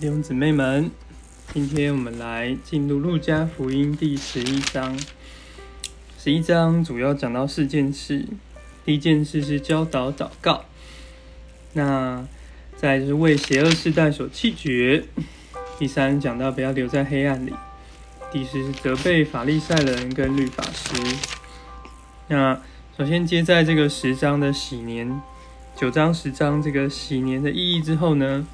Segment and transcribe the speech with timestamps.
[0.00, 0.90] 弟兄姊妹们，
[1.52, 4.98] 今天我们来进入路加福音第十一章。
[6.18, 8.24] 十一章主要讲到四件事，
[8.82, 10.64] 第一件事是教导祷告，
[11.74, 12.26] 那
[12.78, 15.04] 再就是为邪恶世代所弃绝。
[15.78, 17.52] 第三讲到不要留在黑暗里，
[18.32, 20.94] 第四是责备法利赛人跟律法师。
[22.28, 22.58] 那
[22.96, 25.20] 首先接在这个十章的喜年，
[25.76, 28.46] 九章十章这个喜年的意义之后呢？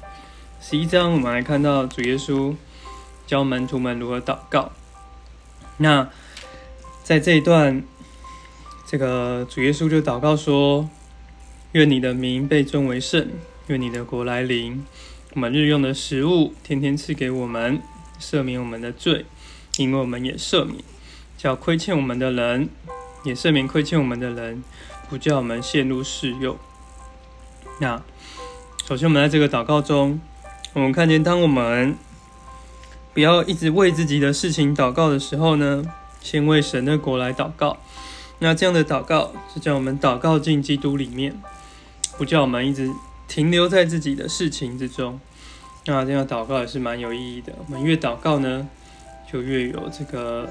[0.59, 2.55] 十一章，我们来看到主耶稣
[3.27, 4.71] 教门徒们如何祷告。
[5.77, 6.09] 那
[7.03, 7.83] 在这一段，
[8.85, 10.89] 这个主耶稣就祷告说
[11.73, 13.29] ：“愿你的名被尊为圣，
[13.67, 14.83] 愿你的国来临。
[15.35, 17.79] 我们日用的食物，天天赐给我们，
[18.19, 19.25] 赦免我们的罪，
[19.77, 20.83] 因为我们也赦免
[21.37, 22.67] 叫亏欠我们的人，
[23.23, 24.63] 也赦免亏欠我们的人，
[25.07, 26.57] 不叫我们陷入试诱。”
[27.79, 28.01] 那
[28.85, 30.19] 首先，我们在这个祷告中。
[30.77, 31.97] 我们看见，当我们
[33.11, 35.83] 不要一直为自己的事情祷告的时候呢，
[36.21, 37.77] 先为神的国来祷告。
[38.37, 41.35] 那这样的祷告是叫我们祷告进基督里面，
[42.19, 42.91] 不叫我们一直
[43.27, 45.19] 停留在自己的事情之中。
[45.87, 47.53] 那这样祷告也是蛮有意义的。
[47.65, 48.69] 我们越祷告呢，
[49.27, 50.47] 就越有这个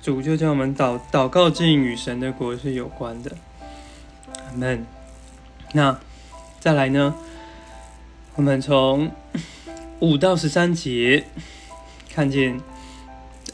[0.00, 3.32] 主就叫我们祷祷告进与神的国是有关的。
[4.28, 4.86] 阿门。
[5.72, 5.98] 那
[6.60, 7.12] 再来呢？
[8.36, 9.10] 我们从
[9.98, 11.24] 五到十三节
[12.14, 12.58] 看见，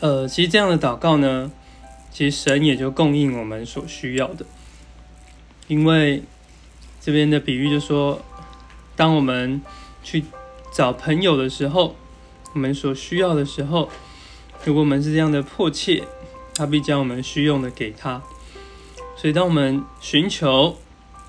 [0.01, 1.51] 呃，其实这样的祷告呢，
[2.13, 4.47] 其实神也就供应我们所需要的。
[5.67, 6.23] 因为
[7.01, 8.23] 这边的比喻就说，
[8.95, 9.61] 当我们
[10.05, 10.25] 去
[10.73, 11.97] 找朋友的时候，
[12.53, 13.89] 我们所需要的时候，
[14.65, 16.05] 如果我们是这样的迫切，
[16.55, 18.23] 他必将我们需用的给他。
[19.17, 20.77] 所以，当我们寻求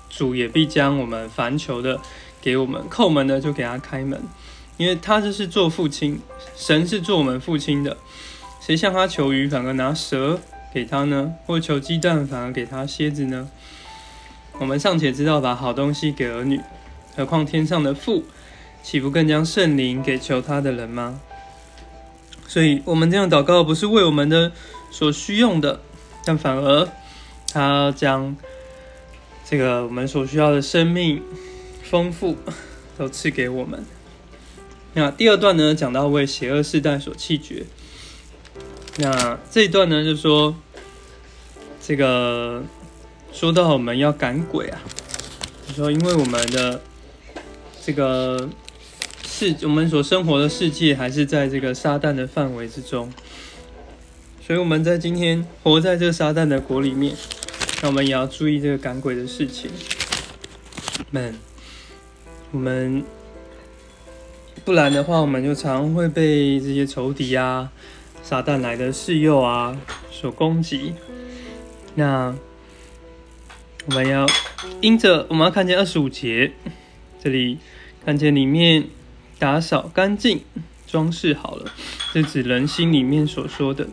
[0.08, 2.00] 主，也必将我们凡求的。
[2.40, 4.22] 给我们叩门的就给他开门，
[4.76, 6.20] 因为他就是做父亲，
[6.56, 7.96] 神是做我们父亲的。
[8.60, 10.40] 谁向他求鱼，反而拿蛇
[10.72, 11.34] 给他呢？
[11.46, 13.48] 或求鸡蛋，反而给他蝎子呢？
[14.58, 16.60] 我们尚且知道把好东西给儿女，
[17.16, 18.24] 何况天上的父，
[18.82, 21.20] 岂不更将圣灵给求他的人吗？
[22.46, 24.52] 所以，我们这样祷告，不是为我们的
[24.90, 25.80] 所需用的，
[26.24, 26.88] 但反而
[27.52, 28.36] 他将
[29.44, 31.22] 这个我们所需要的生命。
[31.90, 32.36] 丰富
[32.98, 33.84] 都赐给我们。
[34.94, 37.64] 那第二段呢，讲到为邪恶世代所弃绝。
[38.96, 40.54] 那这一段呢，就说
[41.80, 42.62] 这个
[43.32, 44.80] 说到我们要赶鬼啊，
[45.66, 46.82] 就说因为我们的
[47.84, 48.48] 这个
[49.26, 53.12] 世，我们所生活的世界还是在这个撒旦的范围之中，
[54.44, 57.14] 所以我们在今天活在这个撒旦的国里面，
[57.82, 59.70] 那我们也要注意这个赶鬼的事情。
[61.10, 61.47] 们。
[62.50, 63.04] 我们
[64.64, 67.70] 不然的话，我们就常会被这些仇敌啊、
[68.22, 69.76] 撒旦来的示诱啊
[70.10, 70.94] 所攻击。
[71.94, 72.34] 那
[73.86, 74.26] 我们要
[74.80, 76.52] 因着我们要看见二十五节，
[77.22, 77.58] 这里
[78.04, 78.84] 看见里面
[79.38, 80.40] 打扫干净、
[80.86, 81.70] 装饰好了，
[82.14, 83.86] 是指人心里面所说的。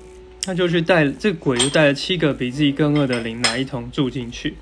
[0.43, 4.55] 他就去带这鬼，就带了七个比自己更恶的灵来一同住进去。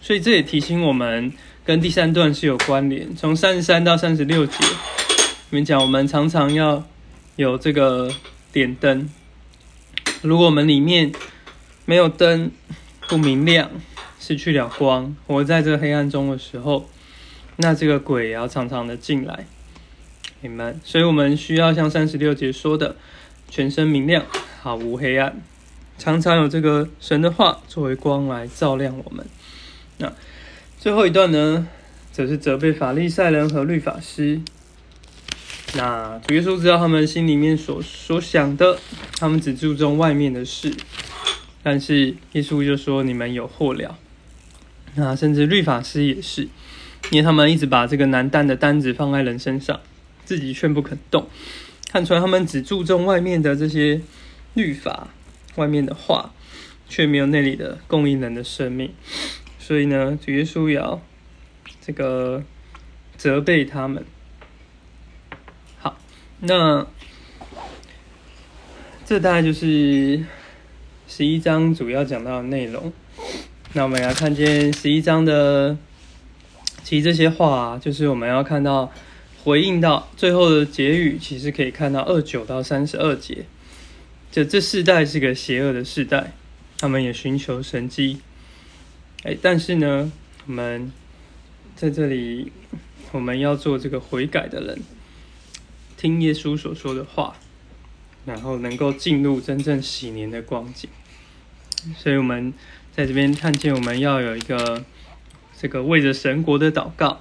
[0.00, 1.30] 所以这也提醒我们。
[1.64, 6.84] 跟第三段是有关联，从三十三到三十六节，里面讲我们常常要
[7.36, 8.12] 有这个
[8.50, 9.08] 点灯。
[10.22, 11.12] 如果我们里面
[11.84, 12.50] 没有灯，
[13.08, 13.70] 不明亮，
[14.18, 16.88] 失去了光，活在这个黑暗中的时候，
[17.58, 19.46] 那这个鬼也要常常的进来，
[20.40, 20.74] 明白？
[20.82, 22.96] 所以我们需要像三十六节说的，
[23.48, 24.26] 全身明亮，
[24.60, 25.40] 毫无黑暗，
[25.96, 29.24] 常常有这个神的话作为光来照亮我们。
[29.98, 30.12] 那。
[30.82, 31.68] 最后一段呢，
[32.10, 34.40] 则是责备法利赛人和律法师。
[35.76, 38.76] 那主耶稣知道他们心里面所所想的，
[39.16, 40.74] 他们只注重外面的事。
[41.62, 43.96] 但是耶稣就说：“你们有祸了。”
[44.96, 46.48] 那甚至律法师也是，
[47.12, 49.78] 因为他们一直把这个难担的担子放在人身上，
[50.24, 51.28] 自己却不肯动。
[51.92, 54.00] 看出来他们只注重外面的这些
[54.54, 55.10] 律法，
[55.54, 56.34] 外面的话，
[56.88, 58.92] 却没有那里的供应人的生命。
[59.64, 61.00] 所以呢，主耶稣要
[61.80, 62.42] 这个
[63.16, 64.04] 责备他们。
[65.78, 65.96] 好，
[66.40, 66.84] 那
[69.06, 70.24] 这大概就是
[71.06, 72.92] 十一章主要讲到的内容。
[73.74, 75.78] 那我们要看见十一章的，
[76.82, 78.92] 其实这些话就是我们要看到
[79.44, 83.44] 回应到最后的结语，其实可以看到二九到三十二节。
[84.32, 86.32] 就这世代是个邪恶的世代，
[86.78, 88.20] 他们也寻求神迹。
[89.24, 90.10] 哎，但是呢，
[90.46, 90.90] 我们
[91.76, 92.50] 在这里，
[93.12, 94.80] 我们要做这个悔改的人，
[95.96, 97.36] 听耶稣所说的话，
[98.26, 100.90] 然后能够进入真正喜年的光景。
[101.96, 102.52] 所以，我们
[102.94, 104.84] 在这边看见，我们要有一个
[105.56, 107.20] 这个为着神国的祷告，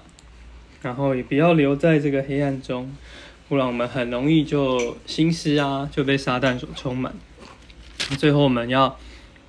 [0.81, 2.95] 然后也不要留在这个黑暗中，
[3.47, 7.13] 不然我们很容易就心思啊就被撒旦所充满。
[8.18, 9.00] 最后，我们要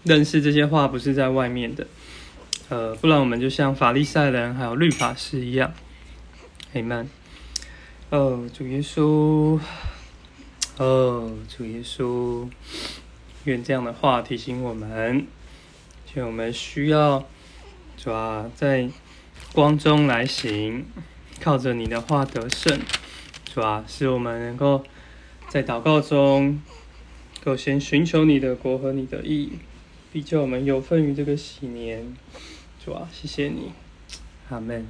[0.04, 1.86] 认识这些话不是在外面的，
[2.68, 5.72] 呃，不然我们就像法利赛人还有律法师一样。
[6.74, 7.06] Amen。
[8.10, 9.58] 哦，主耶稣，
[10.78, 12.48] 哦，主耶稣，
[13.44, 15.26] 愿这样的话提醒我们，
[16.06, 17.26] 就我们需要
[17.96, 18.88] 主啊，在
[19.52, 20.86] 光中来行，
[21.40, 22.80] 靠着你的话得胜，
[23.44, 24.84] 主啊，使我们能够
[25.48, 26.60] 在祷告中，
[27.44, 29.52] 够先寻求你的国和你的义，
[30.12, 32.14] 比较我们有份于这个喜年，
[32.84, 33.72] 主啊，谢谢你，
[34.50, 34.86] 阿门。